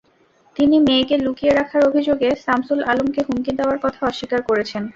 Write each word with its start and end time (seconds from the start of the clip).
তিনি 0.55 0.77
মেয়েকে 0.79 1.15
লুকিয়ে 1.17 1.53
রাখার 1.53 1.81
অভিযোগে 1.89 2.29
শামসুল 2.45 2.79
আলমকে 2.83 3.21
হুমকি 3.27 3.51
দেওয়ার 3.51 3.77
কথা 3.81 4.01
অস্বীকার 4.05 4.41
করেছেন। 4.41 4.83